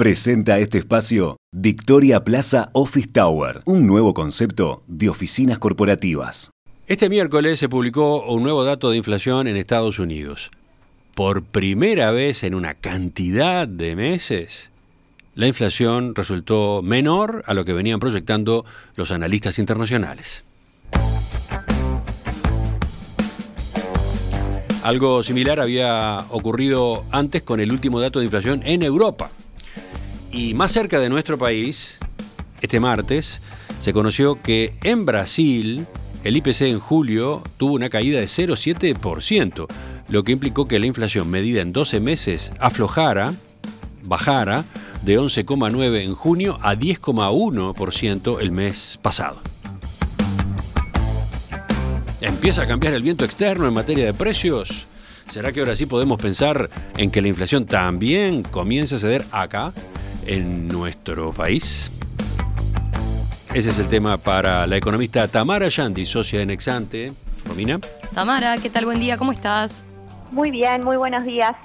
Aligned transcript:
Presenta 0.00 0.58
este 0.60 0.78
espacio 0.78 1.36
Victoria 1.52 2.24
Plaza 2.24 2.70
Office 2.72 3.08
Tower, 3.12 3.60
un 3.66 3.86
nuevo 3.86 4.14
concepto 4.14 4.82
de 4.86 5.10
oficinas 5.10 5.58
corporativas. 5.58 6.50
Este 6.86 7.10
miércoles 7.10 7.58
se 7.58 7.68
publicó 7.68 8.24
un 8.24 8.42
nuevo 8.42 8.64
dato 8.64 8.88
de 8.88 8.96
inflación 8.96 9.46
en 9.46 9.58
Estados 9.58 9.98
Unidos. 9.98 10.52
Por 11.14 11.42
primera 11.42 12.12
vez 12.12 12.44
en 12.44 12.54
una 12.54 12.72
cantidad 12.72 13.68
de 13.68 13.94
meses, 13.94 14.70
la 15.34 15.46
inflación 15.46 16.14
resultó 16.14 16.80
menor 16.80 17.44
a 17.46 17.52
lo 17.52 17.66
que 17.66 17.74
venían 17.74 18.00
proyectando 18.00 18.64
los 18.96 19.10
analistas 19.10 19.58
internacionales. 19.58 20.44
Algo 24.82 25.22
similar 25.22 25.60
había 25.60 26.24
ocurrido 26.30 27.04
antes 27.10 27.42
con 27.42 27.60
el 27.60 27.70
último 27.70 28.00
dato 28.00 28.20
de 28.20 28.24
inflación 28.24 28.62
en 28.64 28.82
Europa. 28.82 29.30
Y 30.32 30.54
más 30.54 30.72
cerca 30.72 31.00
de 31.00 31.08
nuestro 31.08 31.38
país, 31.38 31.98
este 32.60 32.78
martes, 32.78 33.40
se 33.80 33.92
conoció 33.92 34.40
que 34.40 34.74
en 34.82 35.04
Brasil 35.04 35.86
el 36.22 36.36
IPC 36.36 36.62
en 36.62 36.78
julio 36.78 37.42
tuvo 37.56 37.74
una 37.74 37.90
caída 37.90 38.20
de 38.20 38.26
0,7%, 38.26 39.66
lo 40.08 40.22
que 40.22 40.32
implicó 40.32 40.68
que 40.68 40.78
la 40.78 40.86
inflación 40.86 41.28
medida 41.30 41.62
en 41.62 41.72
12 41.72 42.00
meses 42.00 42.52
aflojara, 42.60 43.34
bajara, 44.02 44.64
de 45.02 45.18
11,9 45.18 46.02
en 46.02 46.14
junio 46.14 46.58
a 46.62 46.74
10,1% 46.74 48.40
el 48.40 48.52
mes 48.52 48.98
pasado. 49.00 49.40
¿Empieza 52.20 52.62
a 52.62 52.66
cambiar 52.66 52.92
el 52.92 53.02
viento 53.02 53.24
externo 53.24 53.66
en 53.66 53.72
materia 53.72 54.04
de 54.04 54.12
precios? 54.12 54.86
¿Será 55.28 55.52
que 55.52 55.60
ahora 55.60 55.74
sí 55.74 55.86
podemos 55.86 56.20
pensar 56.20 56.68
en 56.98 57.10
que 57.10 57.22
la 57.22 57.28
inflación 57.28 57.64
también 57.64 58.42
comience 58.42 58.96
a 58.96 58.98
ceder 58.98 59.24
acá? 59.30 59.72
En 60.30 60.68
nuestro 60.68 61.32
país? 61.32 61.90
Ese 63.52 63.70
es 63.70 63.78
el 63.80 63.88
tema 63.88 64.16
para 64.16 64.64
la 64.64 64.76
economista 64.76 65.26
Tamara 65.26 65.68
Yandi, 65.68 66.06
socia 66.06 66.38
de 66.38 66.46
Nexante. 66.46 67.12
Romina. 67.44 67.80
Tamara, 68.14 68.56
¿qué 68.58 68.70
tal? 68.70 68.84
Buen 68.84 69.00
día, 69.00 69.18
¿cómo 69.18 69.32
estás? 69.32 69.84
Muy 70.30 70.52
bien, 70.52 70.84
muy 70.84 70.96
buenos 70.96 71.24
días. 71.24 71.56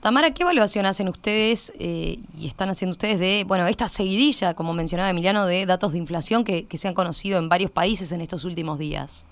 Tamara, 0.00 0.30
¿qué 0.30 0.42
evaluación 0.42 0.86
hacen 0.86 1.08
ustedes 1.08 1.70
eh, 1.78 2.18
y 2.38 2.46
están 2.46 2.70
haciendo 2.70 2.92
ustedes 2.92 3.20
de, 3.20 3.44
bueno, 3.46 3.66
esta 3.66 3.90
seguidilla, 3.90 4.54
como 4.54 4.72
mencionaba 4.72 5.10
Emiliano, 5.10 5.44
de 5.44 5.66
datos 5.66 5.92
de 5.92 5.98
inflación 5.98 6.44
que 6.44 6.66
se 6.72 6.88
han 6.88 6.94
conocido 6.94 7.38
en 7.38 7.50
varios 7.50 7.70
países 7.70 8.10
en 8.12 8.22
estos 8.22 8.46
últimos 8.46 8.78
días? 8.78 9.26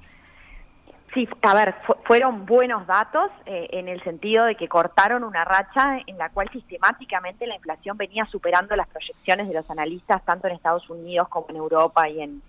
Sí, 1.16 1.26
a 1.40 1.54
ver, 1.54 1.74
fueron 2.04 2.44
buenos 2.44 2.86
datos 2.86 3.30
eh, 3.46 3.68
en 3.70 3.88
el 3.88 4.04
sentido 4.04 4.44
de 4.44 4.54
que 4.54 4.68
cortaron 4.68 5.24
una 5.24 5.46
racha 5.46 5.98
en 6.06 6.18
la 6.18 6.28
cual 6.28 6.50
sistemáticamente 6.52 7.46
la 7.46 7.54
inflación 7.54 7.96
venía 7.96 8.26
superando 8.26 8.76
las 8.76 8.86
proyecciones 8.88 9.48
de 9.48 9.54
los 9.54 9.70
analistas 9.70 10.22
tanto 10.26 10.46
en 10.46 10.56
Estados 10.56 10.90
Unidos 10.90 11.26
como 11.30 11.46
en 11.48 11.56
Europa 11.56 12.06
y 12.06 12.20
en, 12.20 12.42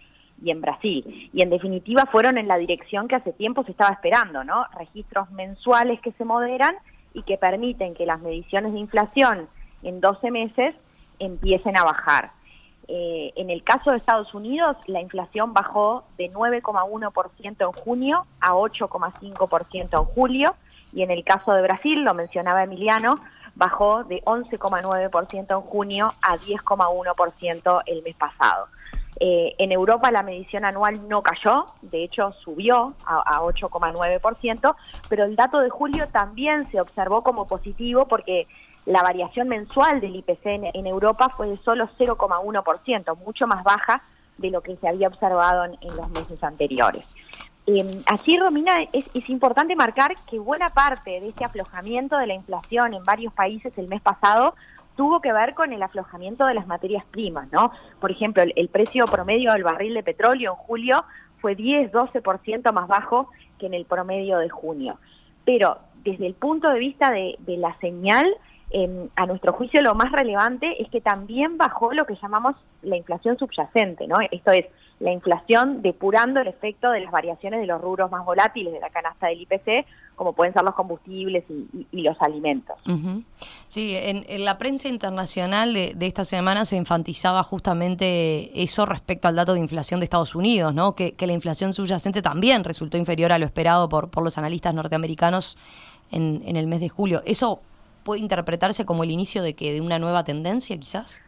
y 0.43 0.51
en 0.51 0.59
Brasil. 0.59 1.29
Y 1.33 1.41
en 1.41 1.49
definitiva 1.49 2.07
fueron 2.11 2.37
en 2.37 2.49
la 2.49 2.57
dirección 2.57 3.07
que 3.07 3.15
hace 3.15 3.31
tiempo 3.31 3.63
se 3.63 3.71
estaba 3.71 3.93
esperando, 3.93 4.43
¿no? 4.43 4.65
Registros 4.77 5.31
mensuales 5.31 6.01
que 6.01 6.11
se 6.11 6.25
moderan 6.25 6.75
y 7.13 7.23
que 7.23 7.37
permiten 7.37 7.93
que 7.93 8.05
las 8.05 8.19
mediciones 8.19 8.73
de 8.73 8.79
inflación 8.79 9.47
en 9.81 10.01
12 10.01 10.29
meses 10.29 10.75
empiecen 11.19 11.77
a 11.77 11.85
bajar. 11.85 12.31
Eh, 12.87 13.33
en 13.35 13.49
el 13.49 13.63
caso 13.63 13.91
de 13.91 13.97
Estados 13.97 14.33
Unidos, 14.33 14.77
la 14.87 15.01
inflación 15.01 15.53
bajó 15.53 16.05
de 16.17 16.31
9,1% 16.31 17.65
en 17.65 17.71
junio 17.73 18.25
a 18.39 18.53
8,5% 18.53 19.99
en 19.99 20.05
julio, 20.05 20.55
y 20.93 21.01
en 21.01 21.11
el 21.11 21.23
caso 21.25 21.51
de 21.51 21.61
Brasil, 21.61 22.03
lo 22.03 22.13
mencionaba 22.13 22.63
Emiliano, 22.63 23.19
bajó 23.55 24.03
de 24.05 24.23
11,9% 24.23 25.51
en 25.51 25.61
junio 25.61 26.13
a 26.21 26.37
10,1% 26.37 27.81
el 27.85 28.03
mes 28.03 28.15
pasado. 28.15 28.67
Eh, 29.19 29.55
en 29.57 29.71
Europa 29.71 30.11
la 30.11 30.21
medición 30.21 30.63
anual 30.63 31.07
no 31.09 31.23
cayó, 31.23 31.65
de 31.81 32.03
hecho 32.03 32.33
subió 32.43 32.93
a, 33.03 33.37
a 33.37 33.41
8,9%, 33.41 34.75
pero 35.09 35.25
el 35.25 35.35
dato 35.35 35.59
de 35.59 35.71
julio 35.71 36.07
también 36.09 36.69
se 36.69 36.79
observó 36.79 37.23
como 37.23 37.47
positivo 37.47 38.07
porque 38.07 38.47
la 38.87 39.03
variación 39.03 39.49
mensual 39.49 39.99
del 39.99 40.15
IPC 40.15 40.45
en, 40.73 40.87
Europa 40.87 41.29
fue 41.35 41.47
de 41.47 41.57
solo 41.57 41.89
0,1%, 41.99 43.17
mucho 43.17 43.45
más 43.45 43.63
baja 43.63 44.01
de 44.37 44.49
lo 44.49 44.61
que 44.61 44.77
se 44.77 44.87
había 44.87 45.09
observado 45.09 45.65
en, 45.65 45.95
los 45.95 46.09
meses 46.11 46.41
anteriores. 46.41 47.05
Eh, 47.65 48.01
así, 48.05 48.37
Romina, 48.37 48.81
es, 48.93 49.05
es, 49.13 49.29
importante 49.29 49.75
marcar 49.75 50.13
que 50.29 50.39
buena 50.39 50.69
parte 50.69 51.19
de 51.19 51.27
este 51.27 51.43
aflojamiento 51.43 52.17
de 52.17 52.27
la 52.27 52.33
inflación 52.35 52.93
en 52.93 53.03
varios 53.03 53.33
países 53.33 53.77
el 53.77 53.89
mes 53.89 54.01
pasado 54.01 54.55
tuvo 54.95 55.19
que 55.19 55.33
ver 55.33 55.53
con 55.53 55.73
el 55.73 55.83
aflojamiento 55.83 56.45
de 56.45 56.53
las 56.53 56.65
materias 56.65 57.03
primas, 57.11 57.51
¿no? 57.51 57.71
Por 57.99 58.11
ejemplo, 58.11 58.41
el, 58.41 58.69
precio 58.69 59.05
promedio 59.05 59.51
del 59.51 59.63
barril 59.63 59.95
de 59.95 60.03
petróleo 60.03 60.51
en 60.51 60.57
julio 60.57 61.03
fue 61.39 61.57
10-12% 61.57 62.71
más 62.71 62.87
bajo 62.87 63.29
que 63.59 63.65
en 63.65 63.73
el 63.73 63.85
promedio 63.85 64.37
de 64.37 64.49
junio. 64.49 64.97
Pero 65.43 65.77
desde 66.05 66.25
el 66.25 66.35
punto 66.35 66.69
de 66.69 66.79
vista 66.79 67.11
de, 67.11 67.35
de 67.39 67.57
la 67.57 67.77
señal, 67.79 68.33
a 69.15 69.25
nuestro 69.25 69.53
juicio 69.53 69.81
lo 69.81 69.95
más 69.95 70.11
relevante 70.11 70.81
es 70.81 70.89
que 70.89 70.99
también 70.99 71.57
bajó 71.57 71.93
lo 71.93 72.05
que 72.05 72.15
llamamos 72.21 72.55
la 72.81 72.97
inflación 72.97 73.37
subyacente, 73.37 74.07
¿no? 74.07 74.17
Esto 74.29 74.51
es 74.51 74.65
la 74.99 75.11
inflación 75.11 75.81
depurando 75.81 76.41
el 76.41 76.47
efecto 76.47 76.89
de 76.91 77.01
las 77.01 77.11
variaciones 77.11 77.61
de 77.61 77.67
los 77.67 77.79
rubros 77.79 78.11
más 78.11 78.25
volátiles 78.25 78.73
de 78.73 78.79
la 78.79 78.89
canasta 78.89 79.27
del 79.27 79.41
IPC, 79.41 79.85
como 80.15 80.33
pueden 80.33 80.53
ser 80.53 80.63
los 80.63 80.73
combustibles 80.73 81.45
y, 81.49 82.01
los 82.01 82.19
alimentos. 82.21 82.75
Sí, 83.67 83.95
en, 83.95 84.25
la 84.43 84.57
prensa 84.57 84.89
internacional 84.89 85.73
de, 85.73 85.95
esta 86.01 86.23
semana 86.23 86.65
se 86.65 86.77
enfatizaba 86.77 87.43
justamente 87.43 88.61
eso 88.61 88.85
respecto 88.85 89.27
al 89.27 89.35
dato 89.35 89.53
de 89.53 89.59
inflación 89.59 89.99
de 89.99 90.05
Estados 90.05 90.35
Unidos, 90.35 90.73
¿no? 90.73 90.95
Que, 90.95 91.15
la 91.19 91.33
inflación 91.33 91.73
subyacente 91.73 92.21
también 92.21 92.63
resultó 92.63 92.97
inferior 92.97 93.31
a 93.31 93.37
lo 93.37 93.45
esperado 93.45 93.87
por, 93.87 94.09
por 94.09 94.23
los 94.23 94.37
analistas 94.37 94.73
norteamericanos 94.73 95.57
en, 96.11 96.41
en 96.45 96.57
el 96.57 96.67
mes 96.67 96.79
de 96.79 96.89
julio. 96.89 97.21
¿Eso 97.25 97.61
puede 98.07 98.21
interpretarse 98.21 98.85
como 98.85 99.03
el 99.03 99.11
inicio 99.11 99.43
de 99.43 99.53
que 99.53 99.73
de 99.73 99.81
una 99.81 99.99
nueva 99.99 100.23
tendencia, 100.23 100.79
quizás? 100.79 101.21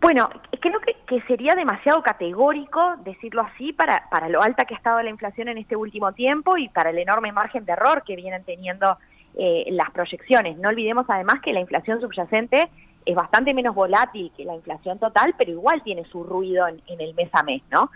Bueno, 0.00 0.30
creo 0.60 0.78
que, 0.80 0.94
sería 1.26 1.56
demasiado 1.56 2.02
categórico 2.02 2.94
decirlo 3.04 3.42
así 3.42 3.72
para, 3.72 4.08
para 4.10 4.28
lo 4.28 4.40
alta 4.40 4.64
que 4.64 4.74
ha 4.74 4.76
estado 4.76 5.02
la 5.02 5.10
inflación 5.10 5.48
en 5.48 5.58
este 5.58 5.74
último 5.74 6.12
tiempo 6.12 6.56
y 6.56 6.68
para 6.68 6.90
el 6.90 6.98
enorme 6.98 7.32
margen 7.32 7.64
de 7.64 7.72
error 7.72 8.04
que 8.06 8.14
vienen 8.14 8.44
teniendo 8.44 8.96
eh, 9.36 9.66
las 9.70 9.90
proyecciones. 9.90 10.56
No 10.58 10.68
olvidemos 10.68 11.04
además 11.08 11.40
que 11.42 11.52
la 11.52 11.60
inflación 11.60 12.00
subyacente 12.00 12.70
es 13.04 13.14
bastante 13.16 13.52
menos 13.52 13.74
volátil 13.74 14.30
que 14.36 14.44
la 14.44 14.54
inflación 14.54 15.00
total, 15.00 15.34
pero 15.36 15.50
igual 15.50 15.82
tiene 15.82 16.04
su 16.04 16.22
ruido 16.22 16.68
en, 16.68 17.00
el 17.00 17.12
mes 17.14 17.30
a 17.32 17.42
mes, 17.42 17.62
¿no? 17.72 17.90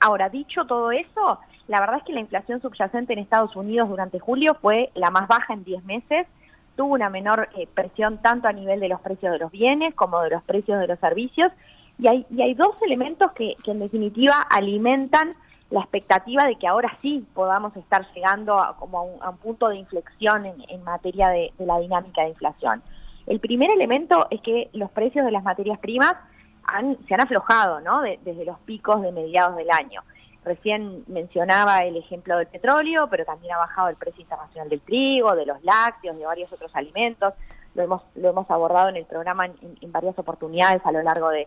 ahora, 0.00 0.28
dicho 0.28 0.66
todo 0.66 0.90
eso, 0.90 1.38
la 1.68 1.80
verdad 1.80 1.98
es 1.98 2.04
que 2.04 2.12
la 2.12 2.20
inflación 2.20 2.60
subyacente 2.60 3.12
en 3.12 3.20
Estados 3.20 3.54
Unidos 3.56 3.88
durante 3.88 4.18
julio 4.18 4.56
fue 4.60 4.90
la 4.94 5.10
más 5.10 5.28
baja 5.28 5.54
en 5.54 5.64
10 5.64 5.84
meses, 5.84 6.26
tuvo 6.82 6.94
una 6.94 7.10
menor 7.10 7.48
eh, 7.56 7.68
presión 7.72 8.18
tanto 8.18 8.48
a 8.48 8.52
nivel 8.52 8.80
de 8.80 8.88
los 8.88 9.00
precios 9.00 9.32
de 9.32 9.38
los 9.38 9.52
bienes 9.52 9.94
como 9.94 10.20
de 10.20 10.30
los 10.30 10.42
precios 10.42 10.80
de 10.80 10.88
los 10.88 10.98
servicios. 10.98 11.52
Y 12.00 12.08
hay, 12.08 12.26
y 12.28 12.42
hay 12.42 12.54
dos 12.54 12.74
elementos 12.82 13.30
que, 13.32 13.54
en 13.66 13.78
definitiva 13.78 14.34
alimentan 14.50 15.36
la 15.70 15.78
expectativa 15.78 16.44
de 16.44 16.56
que 16.56 16.66
ahora 16.66 16.92
sí 17.00 17.24
podamos 17.34 17.76
estar 17.76 18.04
llegando 18.14 18.58
a, 18.58 18.76
como 18.76 19.20
a 19.20 19.30
un, 19.30 19.36
punto 19.36 19.68
de 19.68 19.76
inflexión 19.76 20.44
en, 20.44 20.82
materia 20.82 21.28
de, 21.28 21.52
la 21.60 21.78
dinámica 21.78 22.22
de 22.22 22.30
inflación. 22.30 22.82
El 23.28 23.38
primer 23.38 23.70
elemento 23.70 24.26
es 24.30 24.40
que 24.40 24.68
los 24.72 24.90
precios 24.90 25.24
de 25.24 25.30
las 25.30 25.44
materias 25.44 25.78
primas 25.78 26.16
han, 26.64 26.98
se 27.06 27.14
han 27.14 27.20
aflojado 27.20 27.80
¿no? 27.80 28.02
desde 28.02 28.44
los 28.44 28.58
picos 28.60 29.02
de 29.02 29.12
mediados 29.12 29.54
del 29.54 29.70
año. 29.70 30.02
Recién 30.44 31.04
mencionaba 31.06 31.84
el 31.84 31.96
ejemplo 31.96 32.36
del 32.36 32.48
petróleo, 32.48 33.06
pero 33.08 33.24
también 33.24 33.54
ha 33.54 33.58
bajado 33.58 33.88
el 33.88 33.96
precio 33.96 34.22
internacional 34.22 34.68
del 34.68 34.80
trigo, 34.80 35.36
de 35.36 35.46
los 35.46 35.62
lácteos, 35.62 36.16
de 36.16 36.26
varios 36.26 36.52
otros 36.52 36.74
alimentos. 36.74 37.34
Lo 37.76 37.84
hemos, 37.84 38.02
lo 38.16 38.30
hemos 38.30 38.50
abordado 38.50 38.88
en 38.88 38.96
el 38.96 39.04
programa 39.04 39.46
en, 39.46 39.92
varias 39.92 40.18
oportunidades 40.18 40.82
a 40.84 40.90
lo 40.90 41.02
largo 41.02 41.28
de, 41.30 41.46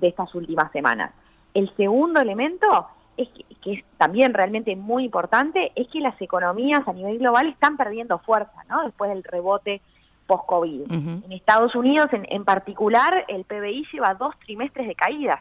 estas 0.00 0.34
últimas 0.34 0.72
semanas. 0.72 1.12
El 1.54 1.74
segundo 1.76 2.20
elemento, 2.20 2.88
es 3.16 3.28
que, 3.28 3.72
es 3.74 3.84
también 3.96 4.34
realmente 4.34 4.74
muy 4.74 5.04
importante, 5.04 5.70
es 5.76 5.86
que 5.88 6.00
las 6.00 6.20
economías 6.20 6.86
a 6.88 6.92
nivel 6.92 7.18
global 7.18 7.46
están 7.46 7.76
perdiendo 7.76 8.18
fuerza, 8.18 8.64
¿no? 8.68 8.82
Después 8.82 9.10
del 9.10 9.22
rebote 9.22 9.82
post-COVID. 10.26 10.90
En 10.90 11.32
Estados 11.32 11.76
Unidos, 11.76 12.08
en, 12.12 12.26
en 12.28 12.44
particular, 12.44 13.24
el 13.28 13.44
PBI 13.44 13.86
lleva 13.92 14.14
dos 14.14 14.34
trimestres 14.40 14.88
de 14.88 14.94
caídas 14.96 15.40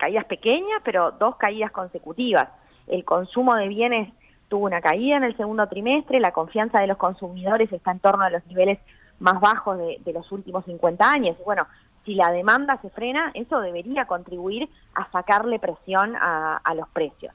caídas 0.00 0.24
pequeñas, 0.24 0.80
pero 0.82 1.12
dos 1.12 1.36
caídas 1.36 1.70
consecutivas. 1.70 2.48
El 2.88 3.04
consumo 3.04 3.54
de 3.54 3.68
bienes 3.68 4.12
tuvo 4.48 4.64
una 4.64 4.80
caída 4.80 5.18
en 5.18 5.24
el 5.24 5.36
segundo 5.36 5.68
trimestre, 5.68 6.18
la 6.18 6.32
confianza 6.32 6.80
de 6.80 6.88
los 6.88 6.96
consumidores 6.96 7.70
está 7.70 7.92
en 7.92 8.00
torno 8.00 8.24
a 8.24 8.30
los 8.30 8.44
niveles 8.46 8.80
más 9.20 9.40
bajos 9.40 9.78
de, 9.78 10.12
los 10.12 10.32
últimos 10.32 10.64
50 10.64 11.08
años. 11.08 11.36
bueno, 11.44 11.66
si 12.06 12.14
la 12.14 12.32
demanda 12.32 12.80
se 12.80 12.88
frena, 12.90 13.30
eso 13.34 13.60
debería 13.60 14.06
contribuir 14.06 14.68
a 14.94 15.08
sacarle 15.12 15.58
presión 15.58 16.16
a, 16.16 16.72
los 16.74 16.88
precios. 16.88 17.32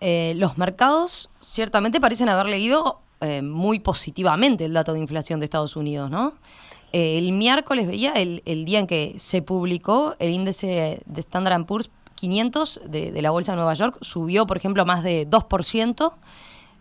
Eh, 0.00 0.34
los 0.36 0.58
mercados 0.58 1.30
ciertamente 1.40 2.00
parecen 2.00 2.28
haber 2.28 2.46
leído 2.46 3.00
eh, 3.20 3.42
muy 3.42 3.78
positivamente 3.78 4.64
el 4.64 4.72
dato 4.72 4.92
de 4.92 4.98
inflación 4.98 5.38
de 5.38 5.44
Estados 5.44 5.76
Unidos, 5.76 6.10
¿no? 6.10 6.34
El 6.92 7.32
miércoles 7.32 7.86
veía 7.86 8.12
el, 8.12 8.64
día 8.64 8.80
en 8.80 8.86
que 8.86 9.14
se 9.18 9.42
publicó 9.42 10.16
el 10.18 10.30
índice 10.30 11.02
de 11.04 11.20
Standard 11.20 11.64
Poor's 11.66 11.90
500 12.16 12.80
de, 12.86 13.12
de 13.12 13.22
la 13.22 13.30
Bolsa 13.30 13.52
de 13.52 13.56
Nueva 13.56 13.74
York, 13.74 13.96
subió, 14.02 14.46
por 14.46 14.56
ejemplo, 14.56 14.84
más 14.84 15.02
de 15.02 15.26
2% 15.28 16.12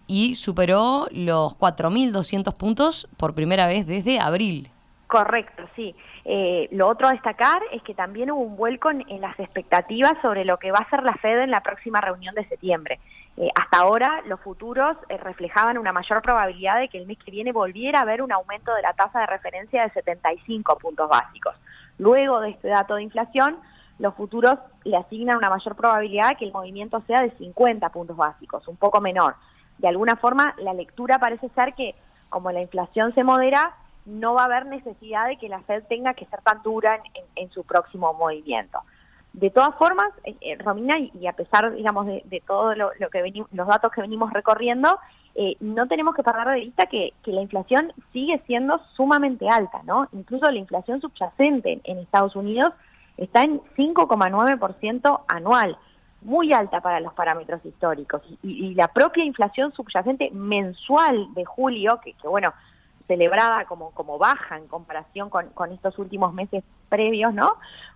y 0.08 0.36
superó 0.36 1.08
los 1.12 1.58
4.200 1.58 2.56
puntos 2.56 3.08
por 3.16 3.36
primera 3.36 3.68
vez 3.68 3.86
desde 3.86 4.20
abril. 4.20 4.70
Correcto, 5.10 5.64
sí. 5.76 5.96
Eh, 6.26 6.68
lo 6.72 6.88
otro 6.88 7.08
a 7.08 7.12
destacar 7.12 7.62
es 7.72 7.82
que 7.84 7.96
también 7.96 8.30
hubo 8.30 8.42
un 8.42 8.56
vuelco 8.56 8.92
en, 8.92 9.04
las 9.22 9.40
expectativas 9.40 10.14
sobre 10.22 10.46
lo 10.46 10.58
que 10.58 10.72
va 10.72 10.80
a 10.80 10.90
ser 10.90 11.04
la 11.04 11.14
Fed 11.16 11.40
en 11.40 11.52
la 11.52 11.62
próxima 11.62 12.02
reunión 12.02 12.36
de 12.36 12.48
septiembre. 12.48 13.00
Eh, 13.40 13.50
hasta 13.56 13.80
ahora 13.80 14.22
los 14.28 14.40
futuros 14.42 14.98
eh, 15.08 15.18
reflejaban 15.18 15.78
una 15.78 15.92
mayor 15.92 16.22
probabilidad 16.22 16.80
de 16.80 16.90
que 16.90 17.00
el 17.00 17.08
mes 17.08 17.18
que 17.18 17.32
viene 17.32 17.52
volviera 17.52 18.00
a 18.00 18.02
haber 18.04 18.22
un 18.22 18.32
aumento 18.32 18.74
de 18.76 18.82
la 18.84 18.94
tasa 18.94 19.22
de 19.22 19.26
referencia 19.26 19.84
de 19.84 19.90
75 19.92 20.78
puntos 20.78 21.10
básicos. 21.10 21.56
Luego 21.98 22.42
de 22.42 22.52
este 22.52 22.68
dato 22.68 22.96
de 22.96 23.04
inflación, 23.04 23.58
los 23.98 24.14
futuros 24.14 24.60
le 24.84 24.98
asignan 24.98 25.38
una 25.38 25.50
mayor 25.50 25.76
probabilidad 25.76 26.30
de 26.30 26.36
que 26.36 26.46
el 26.46 26.54
movimiento 26.54 27.02
sea 27.08 27.22
de 27.22 27.32
50 27.32 27.90
puntos 27.90 28.16
básicos, 28.16 28.68
un 28.68 28.78
poco 28.78 29.02
menor 29.02 29.36
de 29.80 29.88
alguna 29.88 30.18
forma 30.18 30.54
la 30.60 30.74
lectura 30.74 31.18
parece 31.20 31.50
ser 31.50 31.74
que 31.74 31.96
como 32.30 32.52
la 32.52 32.62
inflación 32.62 33.14
se 33.16 33.24
modera, 33.24 33.76
no 34.06 34.36
va 34.36 34.44
a 34.44 34.46
haber 34.46 34.68
necesidad 34.68 35.28
de 35.28 35.38
que 35.38 35.50
la 35.50 35.62
Fed 35.62 35.84
tenga 35.90 36.14
que 36.14 36.26
ser 36.26 36.42
tan 36.42 36.62
dura 36.62 37.02
en, 37.36 37.50
su 37.50 37.64
próximo 37.64 38.14
movimiento. 38.14 38.80
De 39.34 39.50
todas 39.52 39.76
formas, 39.76 40.10
eh, 40.24 40.36
eh, 40.42 40.58
Romina, 40.58 40.98
y, 40.98 41.28
a 41.28 41.34
pesar, 41.34 41.74
digamos, 41.74 42.08
de, 42.08 42.44
todos 42.46 42.76
lo, 42.78 42.92
que 43.10 43.22
venimos, 43.22 43.50
los 43.54 43.68
datos 43.68 43.92
que 43.92 44.02
venimos 44.02 44.34
recorriendo, 44.34 45.00
eh, 45.36 45.56
no 45.60 45.88
tenemos 45.88 46.16
que 46.16 46.24
perder 46.24 46.48
de 46.48 46.60
vista 46.62 46.88
que, 46.88 47.14
la 47.26 47.42
inflación 47.42 47.94
sigue 48.12 48.42
siendo 48.48 48.82
sumamente 48.96 49.48
alta, 49.48 49.82
¿no? 49.84 50.08
Incluso 50.14 50.50
la 50.50 50.58
inflación 50.58 51.00
subyacente 51.00 51.80
en 51.84 52.00
Estados 52.00 52.36
Unidos 52.36 52.74
está 53.18 53.44
en 53.44 53.62
5,9% 53.78 55.22
anual 55.28 55.78
muy 56.22 56.52
alta 56.52 56.82
para 56.82 57.00
los 57.00 57.14
parámetros 57.14 57.64
históricos 57.66 58.22
y, 58.44 58.74
la 58.74 58.90
propia 58.90 59.24
inflación 59.24 59.72
subyacente 59.74 60.32
mensual 60.32 61.34
de 61.34 61.46
julio, 61.46 62.00
que, 62.04 62.16
bueno, 62.28 62.54
celebrada 63.08 63.66
como, 63.66 63.92
como 63.92 64.18
baja 64.18 64.58
en 64.58 64.68
comparación 64.68 65.30
con, 65.30 65.72
estos 65.72 65.98
últimos 65.98 66.34
meses 66.34 66.64
previos, 66.90 67.34
¿no? 67.34 67.54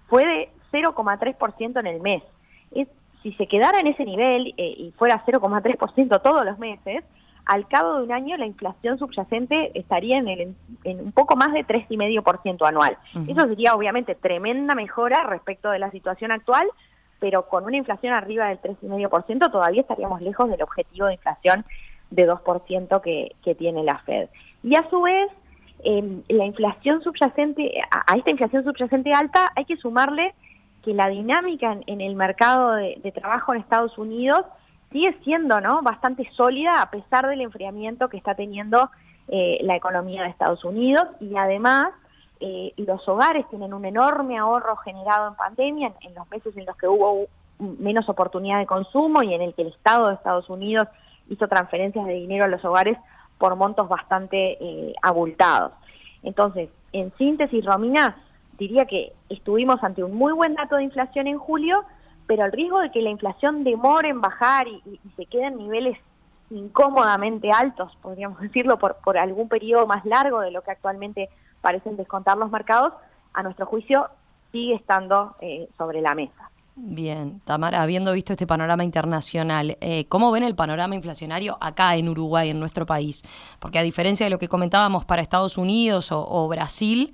Fue 0.07 0.25
de 0.25 0.50
0,3% 0.74 1.80
en 1.80 1.88
el 1.88 2.02
mes. 2.02 2.24
Es, 2.72 2.88
si 3.22 3.31
se 3.34 3.48
quedara 3.48 3.80
en 3.80 3.88
ese 3.88 4.04
nivel 4.04 4.54
eh, 4.58 4.75
y 4.78 4.92
fuera 4.98 5.24
0,3% 5.25 6.22
todos 6.22 6.46
los 6.46 6.60
meses, 6.60 7.04
al 7.46 7.68
cabo 7.68 7.98
de 7.98 8.04
un 8.04 8.12
año 8.12 8.38
la 8.38 8.46
inflación 8.46 8.98
subyacente 8.98 9.72
estaría 9.78 10.18
en, 10.18 10.28
el, 10.28 10.56
en 10.84 11.00
un 11.00 11.12
poco 11.12 11.36
más 11.36 11.52
de 11.52 11.66
3,5% 11.66 12.68
anual. 12.68 12.98
Eso 13.28 13.48
sería 13.48 13.75
obviamente 13.75 14.16
tremenda 14.16 14.75
mejora 14.75 15.24
respecto 15.24 15.70
de 15.70 15.80
la 15.80 15.92
situación 15.92 16.31
actual, 16.31 16.68
pero 17.20 17.48
con 17.48 17.66
una 17.66 17.78
inflación 17.78 18.14
arriba 18.14 18.48
del 18.48 18.62
3,5% 18.62 19.52
todavía 19.52 19.81
estaríamos 19.81 20.22
lejos 20.22 20.50
del 20.50 20.62
objetivo 20.62 21.08
de 21.08 21.14
inflación 21.14 21.66
de 22.12 22.30
2% 22.30 23.02
que, 23.02 23.36
que 23.44 23.56
tiene 23.56 23.84
la 23.84 24.00
Fed. 24.00 24.30
Y 24.64 24.75
a 24.75 24.90
su 24.90 25.02
vez, 25.02 25.30
em, 25.84 26.22
la 26.30 26.46
inflación 26.46 27.02
subyacente, 27.02 27.81
a, 27.92 28.16
esta 28.16 28.30
inflación 28.30 28.64
subyacente 28.64 29.12
alta 29.14 29.52
hay 29.56 29.66
que 29.66 29.78
sumarle 29.78 30.34
que 30.83 30.94
la 30.94 31.07
dinámica 31.07 31.77
en, 31.88 32.01
el 32.01 32.15
mercado 32.15 32.74
de, 32.74 33.12
trabajo 33.13 33.53
en 33.53 33.62
Estados 33.62 33.97
Unidos 33.97 34.45
sigue 34.91 35.18
siendo 35.24 35.59
¿no? 35.62 35.81
bastante 35.81 36.30
sólida 36.33 36.81
a 36.81 36.91
pesar 36.91 37.27
del 37.27 37.41
enfriamiento 37.41 38.09
que 38.09 38.18
está 38.18 38.35
teniendo 38.35 38.91
eh, 39.30 39.59
la 39.63 39.75
economía 39.75 40.24
de 40.24 40.30
Estados 40.30 40.63
Unidos 40.65 41.07
y 41.21 41.35
además 41.38 41.89
eh, 42.41 42.74
los 42.77 43.07
hogares 43.07 43.47
tienen 43.50 43.74
un 43.74 43.85
enorme 43.85 44.38
ahorro 44.38 44.75
generado 44.77 45.30
en 45.30 45.35
pandemia, 45.35 45.94
en, 46.01 46.13
los 46.13 46.30
meses 46.30 46.56
en 46.57 46.65
los 46.65 46.75
que 46.75 46.89
hubo 46.89 47.27
menos 47.57 48.09
oportunidad 48.09 48.59
de 48.59 48.65
consumo 48.65 49.24
y 49.24 49.33
en 49.33 49.41
el 49.41 49.53
que 49.53 49.62
el 49.62 49.69
Estado 49.69 50.09
de 50.09 50.15
Estados 50.15 50.50
Unidos 50.50 50.89
hizo 51.29 51.47
transferencias 51.47 52.06
de 52.06 52.13
dinero 52.13 52.44
a 52.44 52.50
los 52.50 52.63
hogares 52.65 52.97
por 53.38 53.56
montos 53.56 53.88
bastante 53.88 54.57
eh, 54.59 54.94
abultados. 55.01 55.71
Entonces, 56.21 56.69
en 56.91 57.13
síntesis, 57.18 57.65
Romina, 57.65 58.18
diría 58.57 58.85
que 58.85 59.13
estuvimos 59.29 59.83
ante 59.83 60.03
un 60.03 60.15
muy 60.15 60.33
buen 60.33 60.55
dato 60.55 60.75
de 60.75 60.83
inflación 60.83 61.27
en 61.27 61.38
julio, 61.38 61.83
pero 62.27 62.45
el 62.45 62.51
riesgo 62.51 62.79
de 62.79 62.91
que 62.91 63.01
la 63.01 63.09
inflación 63.09 63.63
demore 63.63 64.09
en 64.09 64.21
bajar 64.21 64.67
y, 64.67 65.00
se 65.15 65.25
quede 65.25 65.47
en 65.47 65.57
niveles 65.57 65.97
incómodamente 66.50 67.51
altos, 67.51 67.95
podríamos 68.01 68.39
decirlo, 68.41 68.77
por, 68.77 68.95
por 69.03 69.17
algún 69.17 69.50
periodo 69.50 69.88
más 69.88 70.05
largo 70.05 70.39
de 70.41 70.51
lo 70.51 70.61
que 70.61 70.71
actualmente 70.71 71.29
parecen 71.61 71.97
descontar 71.97 72.38
los 72.38 72.51
mercados, 72.51 72.94
a 73.33 73.44
nuestro 73.44 73.65
juicio 73.65 74.09
sigue 74.51 74.75
estando 74.75 75.35
eh, 75.41 75.67
sobre 75.77 76.01
la 76.01 76.13
mesa. 76.13 76.50
Bien, 76.75 77.39
Tamara, 77.45 77.83
habiendo 77.83 78.13
visto 78.13 78.33
este 78.33 78.47
panorama 78.47 78.83
internacional, 78.83 79.77
eh, 79.79 80.05
¿cómo 80.05 80.31
ven 80.31 80.44
el 80.44 80.55
panorama 80.55 80.95
inflacionario 80.95 81.57
acá 81.61 81.95
en 81.95 82.09
Uruguay, 82.09 82.50
en 82.50 82.59
nuestro 82.59 82.88
país? 82.88 83.23
Porque 83.59 83.77
a 83.77 83.83
diferencia 83.83 84.25
de 84.25 84.31
lo 84.31 84.39
que 84.39 84.47
comentábamos 84.47 85.05
para 85.05 85.21
Estados 85.21 85.59
Unidos 85.59 86.09
o, 86.11 86.47
Brasil, 86.47 87.13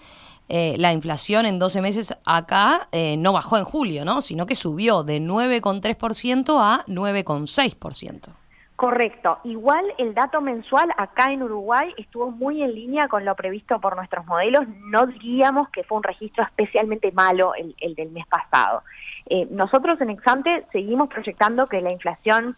eh, 0.49 0.75
la 0.77 0.91
inflación 0.91 1.45
en 1.45 1.59
12 1.59 1.81
meses 1.81 2.13
acá 2.25 2.89
no 3.17 3.33
bajó 3.33 3.57
en 3.57 3.63
julio, 3.63 4.03
¿no? 4.03 4.21
sino 4.21 4.45
que 4.45 4.55
subió 4.55 5.03
de 5.03 5.21
9,3% 5.21 6.59
a 6.59 6.83
9,6%. 6.87 8.33
Correcto. 8.79 9.39
Igual 9.43 9.93
el 9.97 10.13
dato 10.13 10.39
mensual 10.39 10.89
acá 10.95 11.33
en 11.33 11.43
Uruguay 11.43 11.93
estuvo 11.97 12.31
muy 12.31 12.63
en 12.63 12.73
línea 12.73 13.09
con 13.09 13.25
lo 13.25 13.35
previsto 13.35 13.77
por 13.81 13.97
nuestros 13.97 14.25
modelos. 14.25 14.69
No 14.85 15.05
diríamos 15.05 15.67
que 15.67 15.83
fue 15.83 15.97
un 15.97 16.03
registro 16.03 16.45
especialmente 16.45 17.11
malo 17.11 17.51
el, 17.55 17.95
del 17.95 18.09
mes 18.11 18.25
pasado. 18.27 18.83
Eh, 19.25 19.49
nosotros 19.51 19.99
en 19.99 20.11
Exante 20.11 20.65
seguimos 20.71 21.09
proyectando 21.09 21.67
que 21.67 21.81
la 21.81 21.91
inflación 21.91 22.55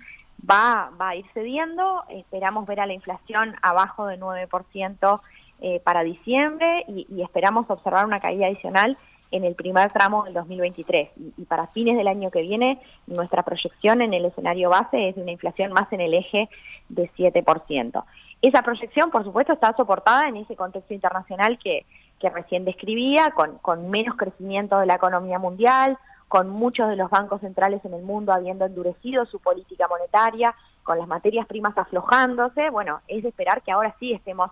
va, 0.48 0.92
va 1.02 1.10
a 1.10 1.16
ir 1.16 1.26
cediendo. 1.34 2.04
Esperamos 2.08 2.68
ver 2.68 2.82
a 2.82 2.86
la 2.86 2.94
inflación 2.94 3.56
abajo 3.64 4.06
de 4.06 4.20
9% 4.20 5.22
eh, 5.62 5.80
para 5.80 6.04
diciembre 6.04 6.84
y, 6.88 7.08
y 7.10 7.22
esperamos 7.22 7.70
observar 7.70 8.06
una 8.06 8.20
caída 8.20 8.48
adicional 8.48 8.98
en 9.32 9.46
el 9.46 9.56
primer 9.56 9.92
tramo 9.92 10.26
del 10.26 10.34
2023 10.34 11.10
y, 11.38 11.46
para 11.46 11.68
fines 11.68 11.98
del 11.98 12.08
año 12.08 12.30
que 12.30 12.42
viene 12.42 12.82
nuestra 13.08 13.44
proyección 13.44 14.02
en 14.02 14.14
el 14.14 14.26
escenario 14.26 14.70
base 14.70 15.10
es 15.10 15.16
de 15.16 15.22
una 15.22 15.32
inflación 15.32 15.72
más 15.72 15.92
en 15.94 16.02
el 16.02 16.14
eje 16.14 16.50
de 16.90 17.10
7%. 17.12 18.04
Esa 18.42 18.62
proyección, 18.62 19.10
por 19.12 19.24
supuesto, 19.24 19.54
está 19.54 19.74
soportada 19.76 20.28
en 20.28 20.38
ese 20.38 20.56
contexto 20.56 20.94
internacional 20.94 21.58
que, 21.58 21.86
que 22.20 22.30
recién 22.30 22.66
describía, 22.66 23.32
con, 23.32 23.58
con 23.60 23.90
menos 23.90 24.18
crecimiento 24.18 24.78
de 24.80 24.86
la 24.86 24.96
economía 24.96 25.40
mundial, 25.40 25.98
con 26.28 26.50
muchos 26.50 26.90
de 26.90 26.96
los 26.96 27.10
bancos 27.10 27.42
centrales 27.42 27.84
en 27.86 27.94
el 27.94 28.04
mundo 28.04 28.34
habiendo 28.34 28.66
endurecido 28.66 29.26
su 29.26 29.40
política 29.40 29.88
monetaria, 29.88 30.56
con 30.84 30.98
las 30.98 31.08
materias 31.08 31.46
primas 31.46 31.78
aflojándose, 31.78 32.70
bueno, 32.70 33.02
es 33.08 33.22
de 33.24 33.30
esperar 33.30 33.62
que 33.62 33.72
ahora 33.72 33.96
sí 34.00 34.14
estemos 34.14 34.50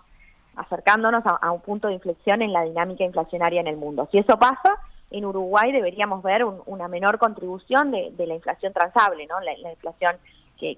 acercándonos 0.60 1.22
a, 1.24 1.50
un 1.50 1.60
punto 1.60 1.88
de 1.88 1.94
inflexión 1.94 2.42
en 2.42 2.52
la 2.52 2.62
dinámica 2.62 3.04
inflacionaria 3.04 3.60
en 3.60 3.66
el 3.66 3.76
mundo. 3.76 4.08
Si 4.12 4.18
eso 4.18 4.38
pasa, 4.38 4.76
en 5.10 5.24
Uruguay 5.24 5.72
deberíamos 5.72 6.22
ver 6.22 6.44
una 6.44 6.86
menor 6.86 7.18
contribución 7.18 7.90
de, 7.90 8.12
la 8.26 8.34
inflación 8.34 8.72
transable, 8.72 9.26
¿no? 9.26 9.40
la, 9.40 9.70
inflación 9.70 10.16
que, 10.58 10.76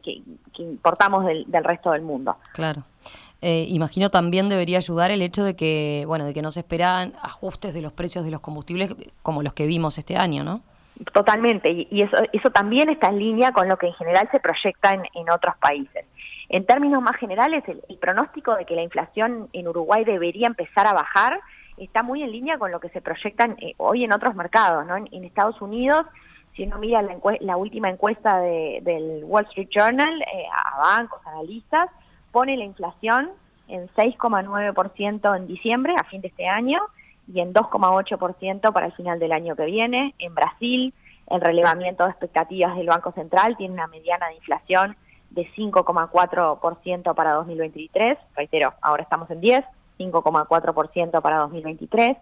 importamos 0.58 1.24
del, 1.26 1.46
resto 1.64 1.90
del 1.90 2.02
mundo. 2.02 2.36
Claro. 2.52 2.84
Eh, 3.40 3.66
imagino 3.68 4.08
también 4.08 4.48
debería 4.48 4.78
ayudar 4.78 5.10
el 5.10 5.20
hecho 5.20 5.42
de 5.42 5.56
que, 5.56 6.04
bueno, 6.06 6.24
de 6.24 6.32
que 6.32 6.42
no 6.42 6.52
se 6.52 6.60
esperan 6.60 7.14
ajustes 7.20 7.74
de 7.74 7.82
los 7.82 7.92
precios 7.92 8.24
de 8.24 8.30
los 8.30 8.40
combustibles 8.40 8.94
como 9.22 9.42
los 9.42 9.52
que 9.52 9.66
vimos 9.66 9.98
este 9.98 10.16
año, 10.16 10.44
¿no? 10.44 10.62
Totalmente, 11.12 11.88
y, 11.90 12.02
eso, 12.02 12.16
eso 12.32 12.50
también 12.50 12.88
está 12.88 13.08
en 13.08 13.18
línea 13.18 13.50
con 13.50 13.68
lo 13.68 13.76
que 13.76 13.88
en 13.88 13.94
general 13.94 14.28
se 14.30 14.38
proyecta 14.38 14.94
en 14.94 15.30
otros 15.30 15.56
países. 15.56 16.04
En 16.52 16.66
términos 16.66 17.00
más 17.02 17.16
generales, 17.16 17.64
el, 17.66 17.96
pronóstico 17.96 18.54
de 18.54 18.66
que 18.66 18.76
la 18.76 18.82
inflación 18.82 19.48
en 19.54 19.68
Uruguay 19.68 20.04
debería 20.04 20.46
empezar 20.46 20.86
a 20.86 20.92
bajar 20.92 21.40
está 21.78 22.02
muy 22.02 22.22
en 22.22 22.30
línea 22.30 22.58
con 22.58 22.70
lo 22.70 22.78
que 22.78 22.90
se 22.90 23.00
proyecta 23.00 23.46
eh, 23.58 23.72
hoy 23.78 24.04
en 24.04 24.12
otros 24.12 24.34
mercados. 24.34 24.86
¿no? 24.86 24.96
En, 24.98 25.24
Estados 25.24 25.62
Unidos, 25.62 26.04
si 26.54 26.64
uno 26.64 26.76
mira 26.76 27.02
la, 27.40 27.56
última 27.56 27.88
encuesta 27.88 28.38
del 28.38 29.22
Wall 29.24 29.46
Street 29.46 29.70
Journal 29.70 30.20
eh, 30.20 30.44
a 30.52 30.78
bancos, 30.78 31.26
analistas, 31.26 31.88
pone 32.32 32.54
la 32.58 32.64
inflación 32.64 33.30
en 33.68 33.88
6,9% 33.88 35.34
en 35.34 35.46
diciembre, 35.46 35.94
a 35.98 36.04
fin 36.04 36.20
de 36.20 36.28
este 36.28 36.46
año, 36.46 36.82
y 37.32 37.40
en 37.40 37.54
2,8% 37.54 38.72
para 38.74 38.86
el 38.86 38.92
final 38.92 39.18
del 39.18 39.32
año 39.32 39.56
que 39.56 39.64
viene. 39.64 40.14
En 40.18 40.34
Brasil, 40.34 40.92
el 41.30 41.40
relevamiento 41.40 42.04
de 42.04 42.10
expectativas 42.10 42.76
del 42.76 42.88
Banco 42.88 43.12
Central 43.12 43.56
tiene 43.56 43.72
una 43.72 43.86
mediana 43.86 44.28
de 44.28 44.34
inflación 44.34 44.96
de 45.34 45.48
5,4% 45.54 47.14
para 47.14 47.32
2023, 47.32 48.18
reitero, 48.36 48.74
ahora 48.82 49.02
estamos 49.02 49.30
en 49.30 49.40
10, 49.40 49.64
5,4% 49.98 51.22
para 51.22 51.38
2023. 51.38 52.16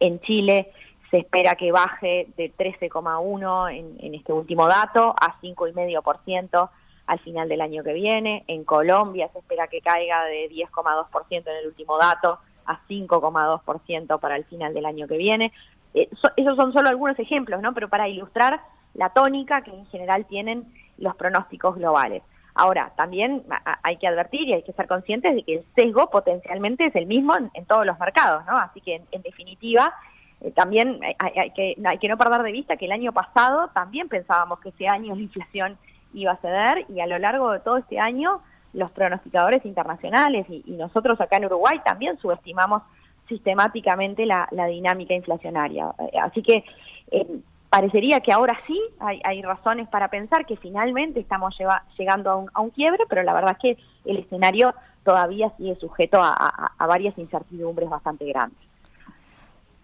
En 0.00 0.20
Chile 0.20 0.72
se 1.10 1.18
espera 1.18 1.54
que 1.54 1.72
baje 1.72 2.28
de 2.36 2.52
13,1 2.56 3.72
en, 3.72 3.96
en 4.00 4.14
este 4.14 4.32
último 4.32 4.66
dato 4.66 5.14
a 5.20 5.40
5,5% 5.40 6.70
al 7.06 7.18
final 7.20 7.48
del 7.48 7.60
año 7.60 7.84
que 7.84 7.92
viene. 7.92 8.44
En 8.46 8.64
Colombia 8.64 9.28
se 9.32 9.38
espera 9.38 9.68
que 9.68 9.80
caiga 9.80 10.24
de 10.24 10.50
10,2% 10.50 11.30
en 11.30 11.56
el 11.56 11.66
último 11.66 11.98
dato 11.98 12.38
a 12.66 12.80
5,2% 12.88 14.20
para 14.20 14.36
el 14.36 14.44
final 14.44 14.72
del 14.72 14.86
año 14.86 15.06
que 15.06 15.18
viene. 15.18 15.52
Eh, 15.92 16.08
esos 16.36 16.56
son 16.56 16.72
solo 16.72 16.88
algunos 16.88 17.18
ejemplos, 17.18 17.60
¿no? 17.60 17.74
Pero 17.74 17.88
para 17.88 18.08
ilustrar 18.08 18.60
la 18.94 19.10
tónica 19.10 19.62
que 19.62 19.70
en 19.70 19.86
general 19.86 20.24
tienen 20.26 20.72
los 20.98 21.14
pronósticos 21.16 21.76
globales. 21.76 22.22
Ahora, 22.56 22.92
también 22.96 23.42
hay 23.82 23.96
que 23.96 24.06
advertir 24.06 24.48
y 24.48 24.52
hay 24.52 24.62
que 24.62 24.72
ser 24.72 24.86
conscientes 24.86 25.34
de 25.34 25.42
que 25.42 25.54
el 25.56 25.64
sesgo 25.74 26.08
potencialmente 26.08 26.86
es 26.86 26.94
el 26.94 27.06
mismo 27.06 27.34
en, 27.36 27.64
todos 27.66 27.84
los 27.84 27.98
mercados, 27.98 28.46
¿no? 28.46 28.56
Así 28.56 28.80
que, 28.80 29.02
en, 29.10 29.22
definitiva, 29.22 29.92
eh, 30.40 30.52
también 30.52 31.00
hay, 31.18 31.50
que, 31.50 32.08
no 32.08 32.16
perder 32.16 32.42
de 32.44 32.52
vista 32.52 32.76
que 32.76 32.84
el 32.84 32.92
año 32.92 33.12
pasado 33.12 33.70
también 33.74 34.08
pensábamos 34.08 34.60
que 34.60 34.68
ese 34.68 34.86
año 34.86 35.16
la 35.16 35.22
inflación 35.22 35.76
iba 36.12 36.30
a 36.30 36.36
ceder 36.36 36.86
y 36.88 37.00
a 37.00 37.08
lo 37.08 37.18
largo 37.18 37.50
de 37.50 37.58
todo 37.58 37.78
este 37.78 37.98
año 37.98 38.40
los 38.72 38.92
pronosticadores 38.92 39.64
internacionales 39.64 40.46
y, 40.48 40.62
nosotros 40.72 41.20
acá 41.20 41.38
en 41.38 41.46
Uruguay 41.46 41.80
también 41.84 42.18
subestimamos 42.18 42.82
sistemáticamente 43.28 44.26
la, 44.26 44.46
dinámica 44.68 45.14
inflacionaria. 45.14 45.92
Eh, 45.98 46.18
así 46.20 46.40
que 46.40 46.64
eh, 47.10 47.26
parecería 47.74 48.20
que 48.20 48.30
ahora 48.30 48.56
sí 48.62 48.80
hay, 49.00 49.42
razones 49.42 49.88
para 49.88 50.06
pensar 50.06 50.46
que 50.46 50.56
finalmente 50.56 51.18
estamos 51.18 51.56
llegando 51.98 52.30
a 52.30 52.36
un, 52.36 52.48
a 52.54 52.60
un, 52.60 52.70
quiebre, 52.70 53.02
pero 53.08 53.24
la 53.24 53.32
verdad 53.32 53.56
es 53.58 53.58
que 53.58 53.82
el 54.04 54.18
escenario 54.18 54.72
todavía 55.02 55.50
sigue 55.56 55.74
sujeto 55.80 56.22
a 56.22 56.86
varias 56.86 57.18
incertidumbres 57.18 57.90
bastante 57.90 58.26
grandes. 58.26 58.64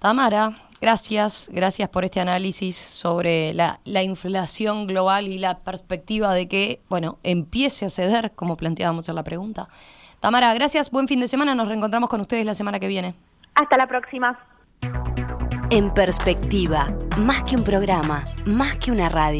Tamara, 0.00 0.54
gracias, 0.80 1.50
gracias 1.52 1.88
por 1.90 2.04
este 2.04 2.20
análisis 2.20 2.74
sobre 2.76 3.52
la, 3.52 3.78
inflación 3.84 4.86
global 4.86 5.26
y 5.28 5.36
la 5.36 5.58
perspectiva 5.58 6.32
de 6.32 6.48
que, 6.48 6.80
bueno, 6.88 7.18
empiece 7.22 7.84
a 7.84 7.90
ceder, 7.90 8.30
como 8.34 8.56
planteábamos 8.56 9.08
en 9.08 9.16
la 9.16 9.24
pregunta. 9.24 9.68
Tamara, 10.20 10.54
gracias, 10.54 10.90
buen 10.90 11.06
fin 11.06 11.20
de 11.20 11.28
semana, 11.28 11.54
nos 11.54 11.66
reencontramos 11.66 12.08
con 12.08 12.20
ustedes 12.22 12.46
la 12.46 12.54
semana 12.54 12.78
que 12.78 12.88
viene. 12.88 13.14
Hasta 13.54 13.76
la 13.76 13.86
próxima. 13.86 14.38
En 15.72 15.94
perspectiva, 15.94 16.92
más 17.16 17.44
que 17.44 17.54
un 17.54 17.62
programa, 17.62 18.24
más 18.44 18.76
que 18.78 18.90
una 18.90 19.08
radio. 19.08 19.38